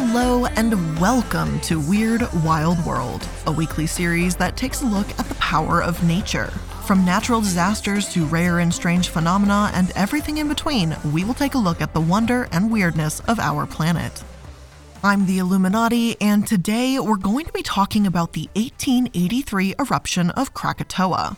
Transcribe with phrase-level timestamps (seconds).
[0.00, 5.28] Hello and welcome to Weird Wild World, a weekly series that takes a look at
[5.28, 6.52] the power of nature.
[6.86, 11.54] From natural disasters to rare and strange phenomena and everything in between, we will take
[11.54, 14.22] a look at the wonder and weirdness of our planet.
[15.02, 20.54] I'm the iilluminaughtii, and today we're going to be talking about the 1883 eruption of
[20.54, 21.36] Krakatoa.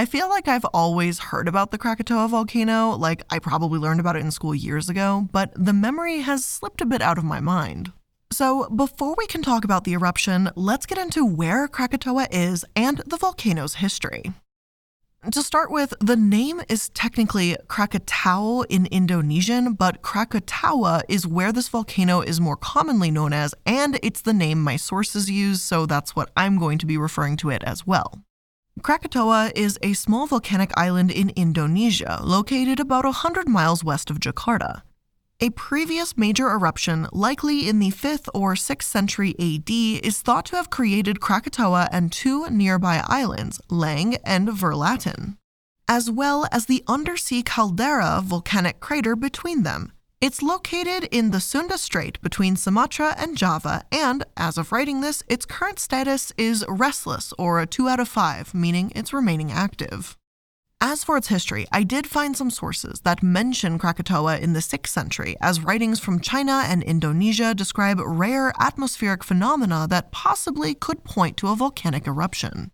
[0.00, 4.16] I feel like I've always heard about the Krakatoa volcano, like I probably learned about
[4.16, 7.38] it in school years ago, but the memory has slipped a bit out of my
[7.38, 7.92] mind.
[8.32, 13.02] So, before we can talk about the eruption, let's get into where Krakatoa is and
[13.04, 14.32] the volcano's history.
[15.32, 21.68] To start with, the name is technically Krakatau in Indonesian, but Krakatoa is where this
[21.68, 26.16] volcano is more commonly known as, and it's the name my sources use, so that's
[26.16, 28.24] what I'm going to be referring to it as well.
[28.82, 34.82] Krakatoa is a small volcanic island in Indonesia, located about 100 miles west of Jakarta.
[35.40, 40.56] A previous major eruption, likely in the 5th or 6th century AD, is thought to
[40.56, 45.36] have created Krakatoa and two nearby islands, Lang and Verlaten,
[45.86, 51.78] as well as the undersea caldera volcanic crater between them, it's located in the Sunda
[51.78, 57.32] Strait between Sumatra and Java, and as of writing this, its current status is restless
[57.38, 60.18] or a 2 out of 5, meaning it's remaining active.
[60.78, 64.88] As for its history, I did find some sources that mention Krakatoa in the 6th
[64.88, 71.36] century, as writings from China and Indonesia describe rare atmospheric phenomena that possibly could point
[71.38, 72.72] to a volcanic eruption.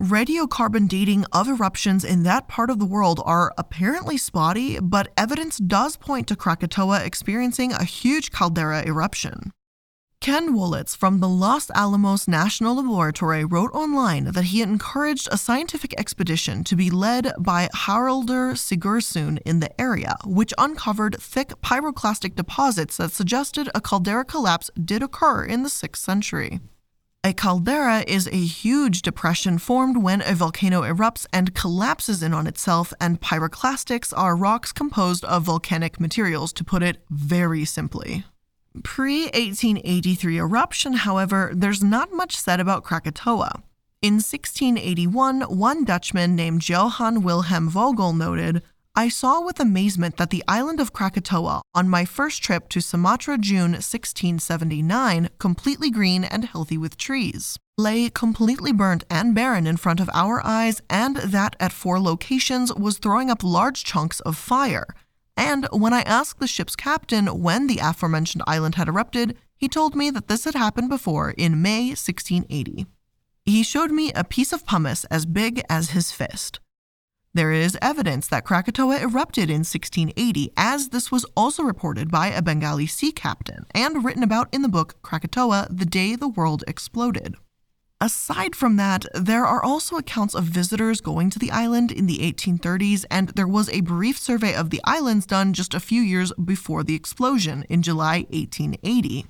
[0.00, 5.56] Radiocarbon dating of eruptions in that part of the world are apparently spotty, but evidence
[5.56, 9.52] does point to Krakatoa experiencing a huge caldera eruption.
[10.20, 15.98] Ken Wohletz from the Los Alamos National Laboratory wrote online that he encouraged a scientific
[15.98, 22.98] expedition to be led by Haraldur Sigurdsson in the area, which uncovered thick pyroclastic deposits
[22.98, 26.60] that suggested a caldera collapse did occur in the 6th century.
[27.26, 32.46] A caldera is a huge depression formed when a volcano erupts and collapses in on
[32.46, 38.24] itself, and pyroclastics are rocks composed of volcanic materials, to put it very simply.
[38.84, 43.60] Pre 1883 eruption, however, there's not much said about Krakatoa.
[44.00, 48.62] In 1681, one Dutchman named Johann Wilhelm Vogel noted
[48.98, 53.36] I saw with amazement that the island of Krakatoa, on my first trip to Sumatra
[53.36, 60.00] June 1679, completely green and healthy with trees, lay completely burnt and barren in front
[60.00, 64.86] of our eyes, and that at four locations was throwing up large chunks of fire.
[65.36, 69.94] And when I asked the ship's captain when the aforementioned island had erupted, he told
[69.94, 72.86] me that this had happened before in May 1680.
[73.44, 76.60] He showed me a piece of pumice as big as his fist.
[77.36, 82.40] There is evidence that Krakatoa erupted in 1680, as this was also reported by a
[82.40, 87.34] Bengali sea captain and written about in the book Krakatoa The Day the World Exploded.
[88.00, 92.20] Aside from that, there are also accounts of visitors going to the island in the
[92.20, 96.32] 1830s, and there was a brief survey of the islands done just a few years
[96.42, 99.26] before the explosion in July 1880.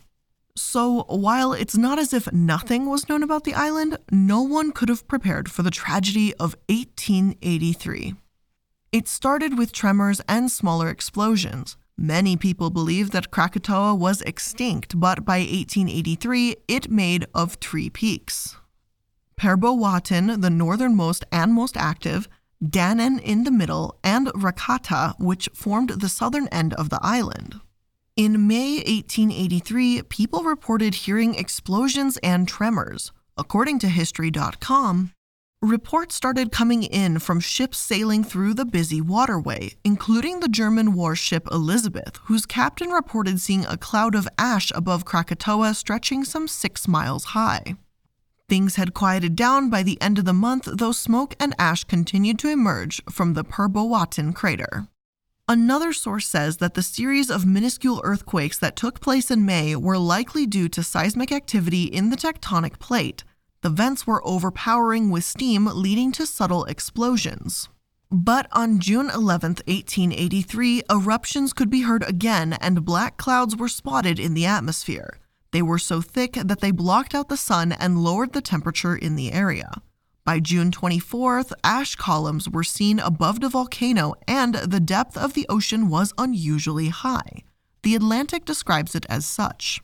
[0.56, 4.88] So, while it's not as if nothing was known about the island, no one could
[4.88, 8.14] have prepared for the tragedy of 1883.
[8.90, 11.76] It started with tremors and smaller explosions.
[11.98, 18.56] Many people believe that Krakatoa was extinct, but by 1883 it made of three peaks.
[19.38, 22.28] Perboewatan, the northernmost and most active,
[22.64, 27.60] Danan in the middle, and Rakata, which formed the southern end of the island.
[28.16, 33.12] In May 1883, people reported hearing explosions and tremors.
[33.36, 35.12] According to History.com,
[35.60, 41.46] reports started coming in from ships sailing through the busy waterway, including the German warship
[41.52, 47.24] Elizabeth, whose captain reported seeing a cloud of ash above Krakatoa stretching some six miles
[47.36, 47.76] high.
[48.48, 52.38] Things had quieted down by the end of the month, though smoke and ash continued
[52.38, 54.88] to emerge from the Perboewatan crater.
[55.48, 59.96] Another source says that the series of minuscule earthquakes that took place in May were
[59.96, 63.22] likely due to seismic activity in the tectonic plate.
[63.62, 67.68] The vents were overpowering with steam, leading to subtle explosions.
[68.10, 74.18] But on June 11, 1883, eruptions could be heard again and black clouds were spotted
[74.18, 75.20] in the atmosphere.
[75.52, 79.14] They were so thick that they blocked out the sun and lowered the temperature in
[79.14, 79.80] the area.
[80.26, 85.46] By June 24th, ash columns were seen above the volcano and the depth of the
[85.48, 87.44] ocean was unusually high.
[87.84, 89.80] The Atlantic describes it as such.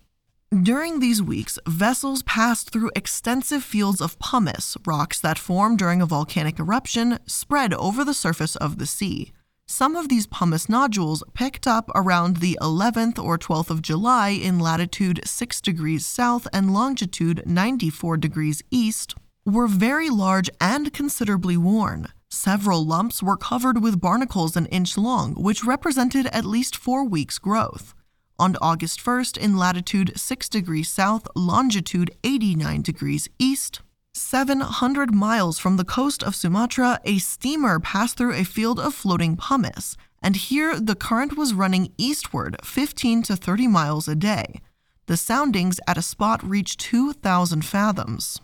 [0.51, 6.07] During these weeks, vessels passed through extensive fields of pumice, rocks that form during a
[6.07, 9.33] volcanic eruption, spread over the surface of the sea.
[9.69, 14.59] Some of these pumice nodules picked up around the 11th or 12th of July in
[14.59, 22.09] latitude 6 degrees south and longitude 94 degrees east were very large and considerably worn.
[22.29, 27.39] Several lumps were covered with barnacles an inch long, which represented at least four weeks'
[27.39, 27.95] growth.
[28.39, 33.81] On August 1st, in latitude 6 degrees south, longitude 89 degrees east,
[34.15, 39.37] 700 miles from the coast of Sumatra, a steamer passed through a field of floating
[39.37, 44.61] pumice, and here the current was running eastward 15 to 30 miles a day.
[45.07, 48.41] The soundings at a spot reached 2,000 fathoms.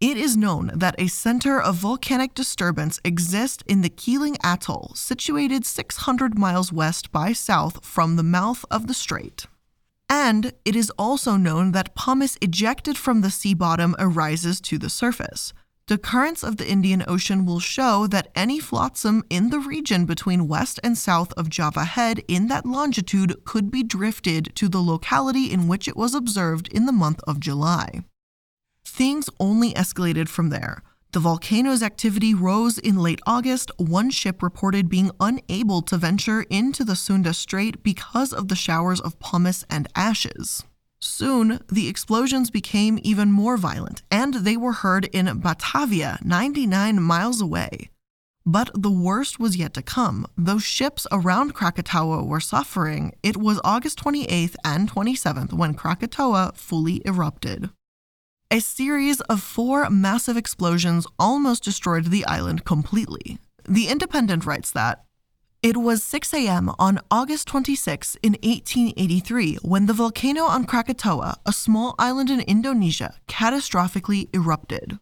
[0.00, 5.66] It is known that a center of volcanic disturbance exists in the Keeling Atoll, situated
[5.66, 9.46] 600 miles west by south from the mouth of the strait.
[10.08, 14.88] And it is also known that pumice ejected from the sea bottom arises to the
[14.88, 15.52] surface.
[15.88, 20.46] The currents of the Indian Ocean will show that any flotsam in the region between
[20.46, 25.50] west and south of Java Head in that longitude could be drifted to the locality
[25.50, 28.04] in which it was observed in the month of July.
[28.88, 30.82] Things only escalated from there.
[31.12, 33.70] The volcano's activity rose in late August.
[33.76, 39.00] One ship reported being unable to venture into the Sunda Strait because of the showers
[39.00, 40.64] of pumice and ashes.
[41.00, 47.40] Soon, the explosions became even more violent, and they were heard in Batavia, 99 miles
[47.40, 47.90] away.
[48.44, 50.26] But the worst was yet to come.
[50.36, 57.00] Though ships around Krakatoa were suffering, it was August 28th and 27th when Krakatoa fully
[57.04, 57.70] erupted.
[58.50, 63.36] A series of four massive explosions almost destroyed the island completely.
[63.68, 65.04] The Independent writes that
[65.62, 66.70] it was 6 a.m.
[66.78, 73.16] on August 26 in 1883 when the volcano on Krakatoa, a small island in Indonesia,
[73.28, 74.98] catastrophically erupted.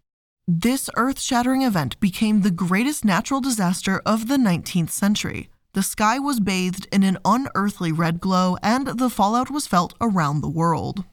[0.49, 5.51] This earth shattering event became the greatest natural disaster of the 19th century.
[5.73, 10.41] The sky was bathed in an unearthly red glow, and the fallout was felt around
[10.41, 11.05] the world.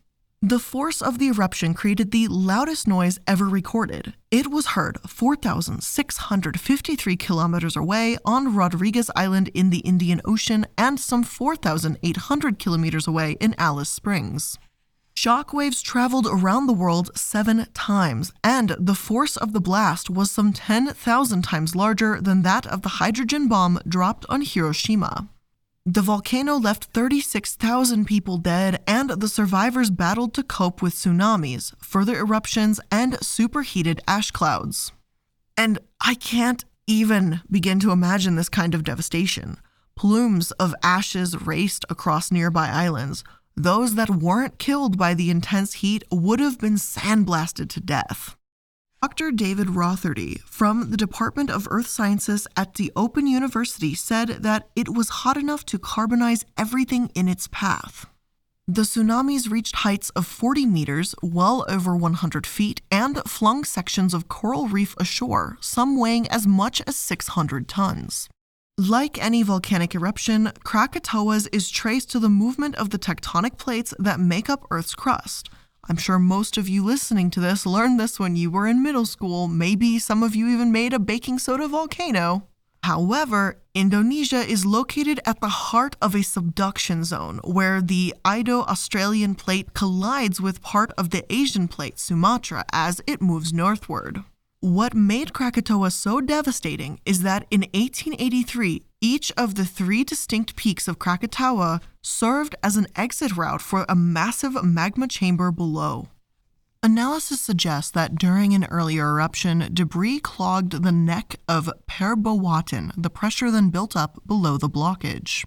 [0.45, 4.13] The force of the eruption created the loudest noise ever recorded.
[4.29, 11.23] It was heard 4,653 kilometers away on Rodrigues Island in the Indian Ocean and some
[11.23, 14.59] 4,800 kilometers away in Alice Springs.
[15.15, 20.51] Shockwaves traveled around the world seven times, and the force of the blast was some
[20.51, 25.29] 10,000 times larger than that of the hydrogen bomb dropped on Hiroshima.
[25.85, 32.15] The volcano left 36,000 people dead, and the survivors battled to cope with tsunamis, further
[32.15, 34.93] eruptions, and superheated ash clouds.
[35.57, 39.57] And I can't even begin to imagine this kind of devastation.
[39.97, 43.25] Plumes of ashes raced across nearby islands.
[43.57, 48.37] Those that weren't killed by the intense heat would have been sandblasted to death.
[49.03, 49.31] Dr.
[49.33, 54.87] David Rothery from the Department of Earth Sciences at the Open University said that it
[54.87, 58.05] was hot enough to carbonize everything in its path.
[58.65, 64.29] The tsunamis reached heights of 40 meters, well over 100 feet, and flung sections of
[64.29, 68.29] coral reef ashore, some weighing as much as 600 tons.
[68.77, 74.21] Like any volcanic eruption, Krakatoa's is traced to the movement of the tectonic plates that
[74.21, 75.49] make up Earth's crust.
[75.89, 79.05] I'm sure most of you listening to this learned this when you were in middle
[79.05, 79.49] school.
[79.49, 82.47] Maybe some of you even made a baking soda volcano.
[82.83, 89.35] However, Indonesia is located at the heart of a subduction zone where the Indo Australian
[89.35, 94.23] plate collides with part of the Asian plate, Sumatra, as it moves northward.
[94.61, 100.87] What made Krakatoa so devastating is that in 1883, each of the three distinct peaks
[100.87, 106.07] of Krakatoa served as an exit route for a massive magma chamber below.
[106.81, 113.51] Analysis suggests that during an earlier eruption, debris clogged the neck of Perboewatan, the pressure
[113.51, 115.45] then built up below the blockage.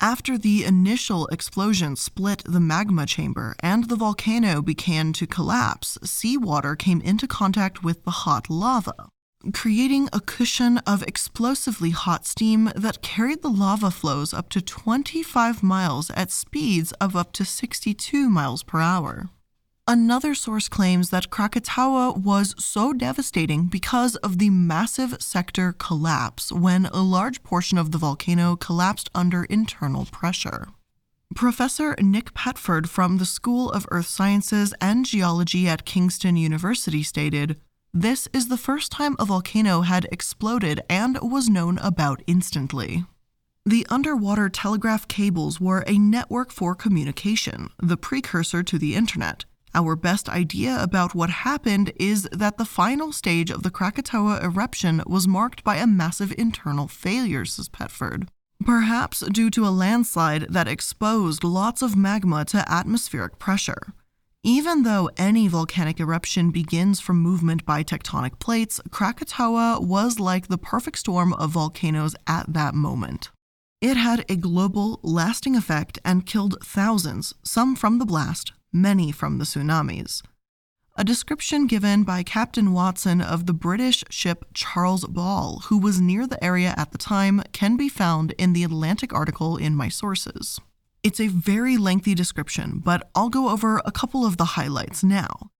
[0.00, 6.76] After the initial explosion split the magma chamber and the volcano began to collapse, seawater
[6.76, 9.08] came into contact with the hot lava,
[9.52, 15.62] creating a cushion of explosively hot steam that carried the lava flows up to 25
[15.62, 19.30] miles at speeds of up to 62 miles per hour.
[19.88, 26.86] Another source claims that Krakatoa was so devastating because of the massive sector collapse when
[26.86, 30.66] a large portion of the volcano collapsed under internal pressure.
[31.36, 37.60] Professor Nick Petford from the School of Earth Sciences and Geology at Kingston University stated
[37.94, 43.04] This is the first time a volcano had exploded and was known about instantly.
[43.64, 49.44] The underwater telegraph cables were a network for communication, the precursor to the internet.
[49.74, 55.02] Our best idea about what happened is that the final stage of the Krakatoa eruption
[55.06, 58.28] was marked by a massive internal failure, says Petford.
[58.64, 63.92] Perhaps due to a landslide that exposed lots of magma to atmospheric pressure.
[64.48, 70.56] Even though any volcanic eruption begins from movement by tectonic plates, Krakatoa was like the
[70.56, 73.32] perfect storm of volcanoes at that moment.
[73.80, 79.38] It had a global, lasting effect and killed thousands, some from the blast, many from
[79.38, 80.22] the tsunamis.
[80.94, 86.24] A description given by Captain Watson of the British ship Charles Bal, who was near
[86.24, 90.60] the area at the time, can be found in the Atlantic article in my sources.
[91.06, 95.52] It's a very lengthy description, but I'll go over a couple of the highlights now.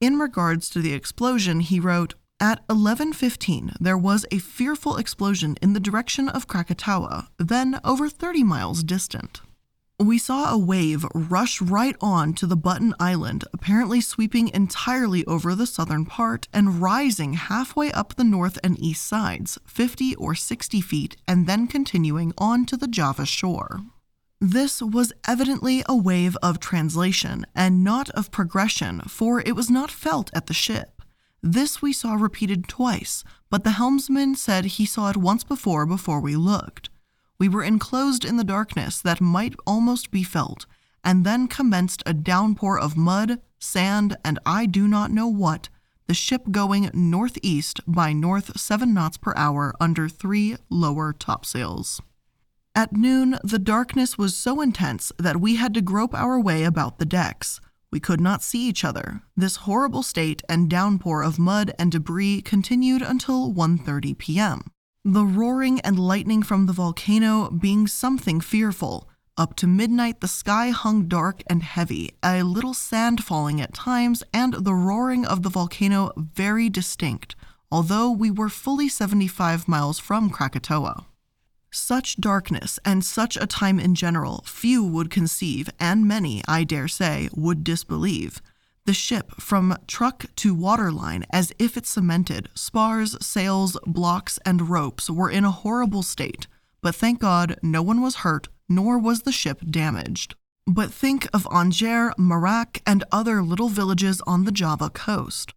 [0.00, 5.74] In regards to the explosion, he wrote, at 11:15 there was a fearful explosion in
[5.74, 9.42] the direction of Krakatoa, then over 30 miles distant.
[10.00, 15.54] We saw a wave rush right on to the Button Island, apparently sweeping entirely over
[15.54, 20.80] the southern part and rising halfway up the north and east sides, 50 or 60
[20.80, 23.82] feet, and then continuing on to the Java shore.
[24.42, 29.90] This was evidently a wave of translation and not of progression, for it was not
[29.90, 31.02] felt at the ship.
[31.42, 36.20] This we saw repeated twice, but the helmsman said he saw it once before before
[36.22, 36.88] we looked.
[37.38, 40.64] We were enclosed in the darkness that might almost be felt,
[41.04, 45.68] and then commenced a downpour of mud, sand, and I do not know what,
[46.06, 52.00] the ship going northeast by north 7 knots per hour under three lower topsails.
[52.80, 56.98] At noon, the darkness was so intense that we had to grope our way about
[56.98, 57.60] the decks.
[57.92, 59.20] We could not see each other.
[59.36, 64.62] This horrible state and downpour of mud and debris continued until 1:30 p.m.
[65.04, 69.10] The roaring and lightning from the volcano being something fearful.
[69.36, 74.22] Up to midnight, the sky hung dark and heavy, a little sand falling at times,
[74.32, 77.36] and the roaring of the volcano very distinct,
[77.70, 81.04] although we were fully 75 miles from Krakatoa.
[81.70, 86.88] Such darkness and such a time in general, few would conceive, and many, I dare
[86.88, 88.42] say, would disbelieve.
[88.86, 95.08] The ship, from truck to waterline, as if it cemented, spars, sails, blocks, and ropes,
[95.08, 96.48] were in a horrible state,
[96.82, 100.34] but thank God no one was hurt, nor was the ship damaged.
[100.66, 105.54] But think of Anjer, Merak, and other little villages on the Java coast.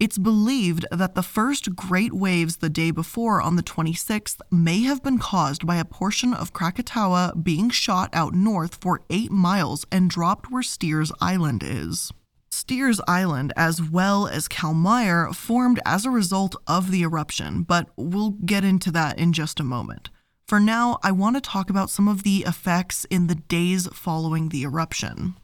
[0.00, 5.02] It's believed that the first great waves the day before on the 26th may have
[5.02, 10.08] been caused by a portion of Krakatoa being shot out north for eight miles and
[10.08, 12.10] dropped where Steers Island is.
[12.50, 18.30] Steers Island, as well as Calmeyer, formed as a result of the eruption, but we'll
[18.30, 20.08] get into that in just a moment.
[20.48, 24.48] For now, I want to talk about some of the effects in the days following
[24.48, 25.36] the eruption.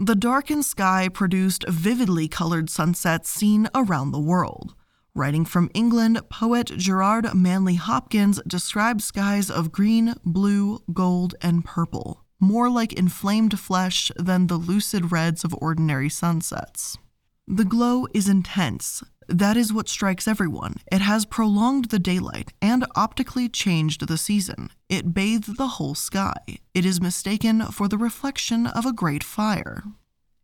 [0.00, 4.74] The darkened sky produced vividly colored sunsets seen around the world.
[5.14, 12.24] Writing from England, poet Gerard Manley Hopkins described skies of green, blue, gold, and purple,
[12.40, 16.98] more like inflamed flesh than the lucid reds of ordinary sunsets.
[17.46, 20.76] The glow is intense, that is what strikes everyone.
[20.90, 24.70] It has prolonged the daylight and optically changed the season.
[24.88, 26.34] It bathed the whole sky.
[26.72, 29.82] It is mistaken for the reflection of a great fire.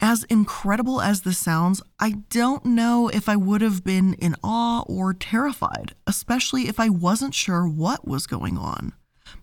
[0.02, 4.80] As incredible as this sounds, I don't know if I would have been in awe
[4.86, 8.94] or terrified, especially if I wasn't sure what was going on.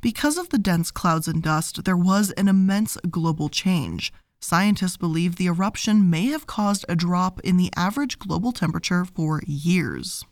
[0.01, 4.11] Because of the dense clouds and dust, there was an immense global change.
[4.39, 9.41] Scientists believe the eruption may have caused a drop in the average global temperature for
[9.45, 10.23] years.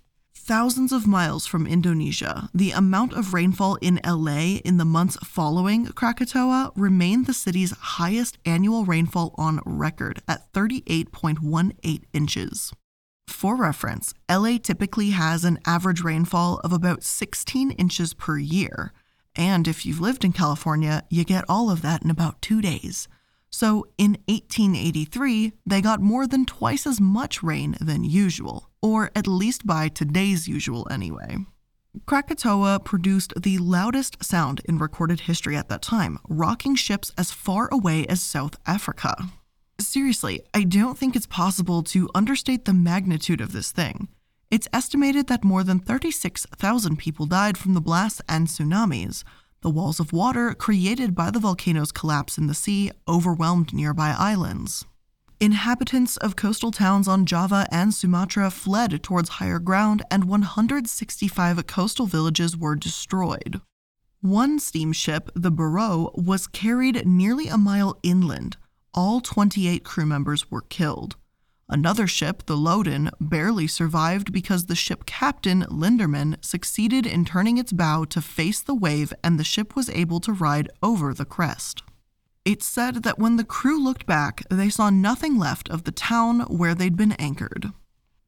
[0.47, 5.87] Thousands of miles from Indonesia, the amount of rainfall in LA in the months following
[5.87, 12.71] Krakatoa remained the city's highest annual rainfall on record at 38.18 inches.
[13.27, 18.93] For reference, LA typically has an average rainfall of about 16 inches per year,
[19.35, 23.07] and if you've lived in California, you get all of that in about two days.
[23.55, 29.27] So in 1883, they got more than twice as much rain than usual, or at
[29.27, 31.37] least by today's usual anyway.
[32.05, 37.69] Krakatoa produced the loudest sound in recorded history at that time, rocking ships as far
[37.71, 39.15] away as South Africa.
[39.79, 44.09] Seriously, I don't think it's possible to understate the magnitude of this thing.
[44.51, 49.23] It's estimated that more than 36,000 people died from the blasts and tsunamis,
[49.65, 54.85] the walls of water created by the volcano's collapse in the sea overwhelmed nearby islands.
[55.39, 62.05] Inhabitants of coastal towns on Java and Sumatra fled towards higher ground, and 165 coastal
[62.05, 63.59] villages were destroyed.
[64.21, 68.57] One steamship, the Berouw, was carried nearly a mile inland.
[68.93, 71.15] All 28 crew members were killed.
[71.67, 77.73] Another ship, the Loudoun, barely survived because the ship captain, Linderman, succeeded in turning its
[77.73, 81.81] bow to face the wave and the ship was able to ride over the crest.
[82.45, 86.41] It's said that when the crew looked back, they saw nothing left of the town
[86.41, 87.71] where they'd been anchored.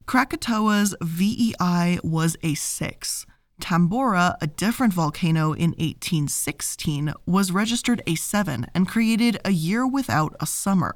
[0.07, 3.25] Krakatoa's VEI was a 6.
[3.61, 10.35] Tambora, a different volcano in 1816, was registered a 7 and created a year without
[10.39, 10.95] a summer.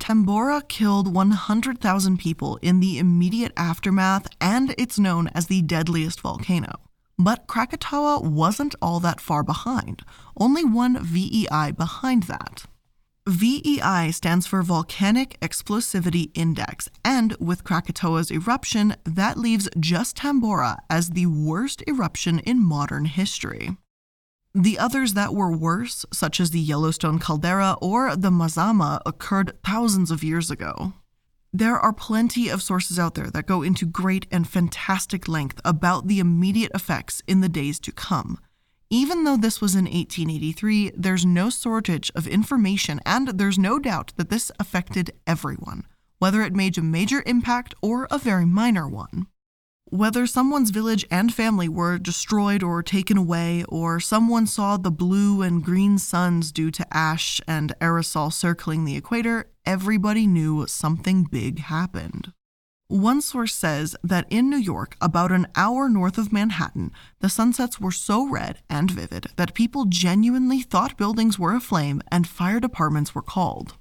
[0.00, 6.80] Tambora killed 100,000 people in the immediate aftermath, and it's known as the deadliest volcano.
[7.18, 10.02] But Krakatoa wasn't all that far behind,
[10.36, 12.64] only one VEI behind that.
[13.26, 21.10] VEI stands for Volcanic Explosivity Index, and with Krakatoa's eruption, that leaves just Tambora as
[21.10, 23.76] the worst eruption in modern history.
[24.56, 30.12] The others that were worse, such as the Yellowstone caldera or the Mazama, occurred thousands
[30.12, 30.92] of years ago.
[31.52, 36.06] There are plenty of sources out there that go into great and fantastic length about
[36.06, 38.38] the immediate effects in the days to come.
[38.90, 44.12] Even though this was in 1883, there's no shortage of information, and there's no doubt
[44.16, 45.84] that this affected everyone,
[46.20, 49.26] whether it made a major impact or a very minor one.
[49.90, 55.42] Whether someone's village and family were destroyed or taken away, or someone saw the blue
[55.42, 61.58] and green suns due to ash and aerosol circling the equator, everybody knew something big
[61.58, 62.32] happened.
[62.88, 67.78] One source says that in New York, about an hour north of Manhattan, the sunsets
[67.78, 73.14] were so red and vivid that people genuinely thought buildings were aflame and fire departments
[73.14, 73.76] were called.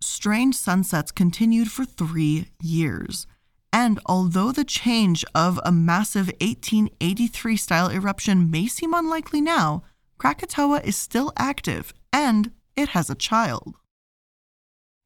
[0.00, 3.26] Strange sunsets continued for three years.
[3.72, 9.82] And although the change of a massive 1883 style eruption may seem unlikely now,
[10.18, 13.74] Krakatoa is still active and it has a child.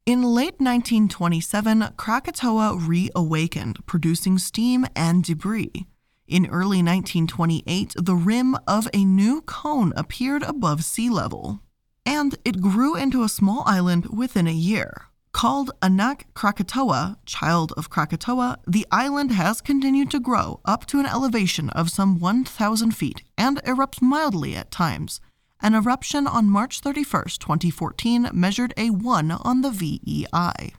[0.07, 5.87] In late 1927, Krakatoa reawakened, producing steam and debris.
[6.27, 11.61] In early 1928, the rim of a new cone appeared above sea level,
[12.07, 15.10] and it grew into a small island within a year.
[15.33, 21.07] Called Anak Krakatoa, child of Krakatoa, the island has continued to grow up to an
[21.07, 25.21] elevation of some 1,000 feet and erupts mildly at times.
[25.63, 30.75] An eruption on March 31, 2014, measured a 1 on the VEI.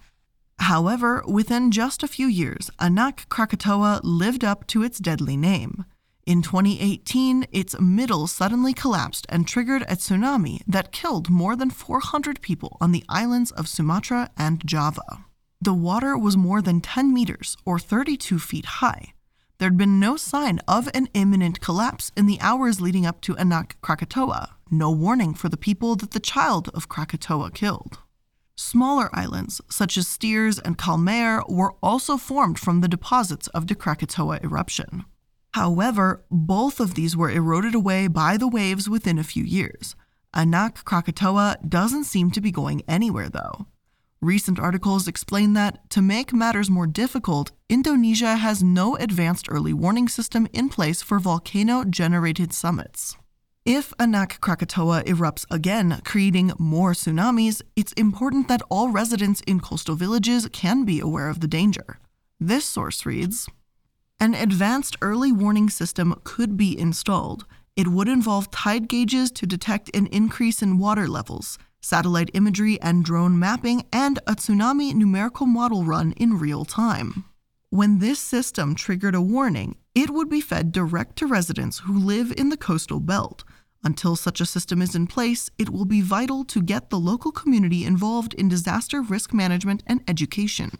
[0.60, 5.86] However, within just a few years, Anak Krakatoa lived up to its deadly name.
[6.26, 12.42] In 2018, its middle suddenly collapsed and triggered a tsunami that killed more than 400
[12.42, 15.26] people on the islands of Sumatra and Java.
[15.60, 19.14] The water was more than 10 meters, or 32 feet high.
[19.58, 23.78] There'd been no sign of an imminent collapse in the hours leading up to Anak
[23.82, 28.00] Krakatoa, no warning for the people that the child of Krakatoa killed.
[28.56, 33.76] Smaller islands, such as Steers and Calmeyer, were also formed from the deposits of the
[33.76, 35.06] Krakatoa eruption.
[35.54, 39.96] However, both of these were eroded away by the waves within a few years.
[40.34, 43.68] Anak Krakatoa doesn't seem to be going anywhere, though.
[44.22, 50.08] Recent articles explain that, to make matters more difficult, Indonesia has no advanced early warning
[50.08, 53.18] system in place for volcano generated tsunamis.
[53.66, 59.96] If Anak Krakatoa erupts again, creating more tsunamis, it's important that all residents in coastal
[59.96, 62.00] villages can be aware of the danger.
[62.40, 63.48] This source reads
[64.22, 67.44] an advanced early warning system could be installed.
[67.76, 73.04] It would involve tide gauges to detect an increase in water levels, satellite imagery and
[73.04, 77.26] drone mapping, and a tsunami numerical model run in real time.
[77.72, 82.32] When this system triggered a warning, it would be fed direct to residents who live
[82.38, 83.44] in the coastal belt.
[83.84, 87.32] Until such a system is in place, it will be vital to get the local
[87.32, 90.78] community involved in disaster risk management and education.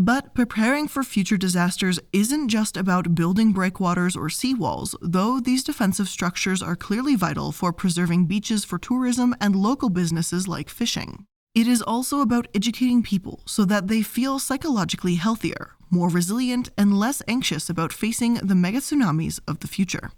[0.00, 6.08] But preparing for future disasters isn't just about building breakwaters or seawalls, though these defensive
[6.08, 11.26] structures are clearly vital for preserving beaches for tourism and local businesses like fishing.
[11.54, 16.98] It is also about educating people so that they feel psychologically healthier, more resilient, and
[16.98, 20.12] less anxious about facing the mega tsunamis of the future.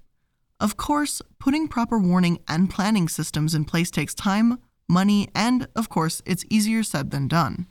[0.61, 5.89] Of course, putting proper warning and planning systems in place takes time, money, and, of
[5.89, 7.67] course, it's easier said than done.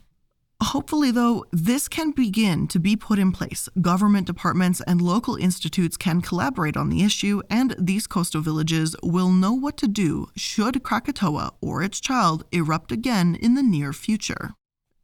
[0.62, 3.68] Hopefully, though, this can begin to be put in place.
[3.80, 9.30] Government departments and local institutes can collaborate on the issue, and these coastal villages will
[9.30, 14.52] know what to do should Krakatoa or its child erupt again in the near future.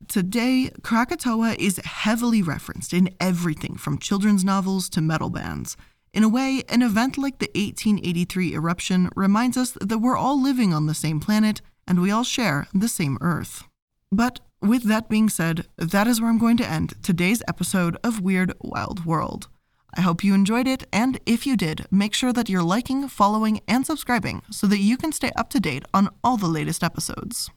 [0.06, 5.76] Today, Krakatoa is heavily referenced in everything from children's novels to metal bands.
[6.14, 10.72] In a way, an event like the 1883 eruption reminds us that we're all living
[10.72, 13.64] on the same planet and we all share the same Earth.
[14.12, 18.20] But with that being said, that is where I'm going to end today's episode of
[18.20, 19.48] Weird Wild World.
[19.96, 23.60] I hope you enjoyed it, and if you did, make sure that you're liking, following,
[23.66, 27.50] and subscribing so that you can stay up to date on all the latest episodes.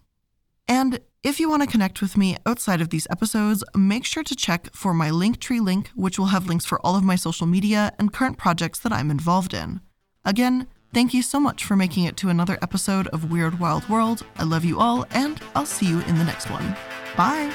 [0.68, 4.36] And if you want to connect with me outside of these episodes, make sure to
[4.36, 7.92] check for my Linktree link, which will have links for all of my social media
[8.00, 9.82] and current projects that I'm involved in.
[10.24, 14.26] Again, thank you so much for making it to another episode of Weird Wild World.
[14.38, 16.76] I love you all, and I'll see you in the next one.
[17.16, 17.52] Bye!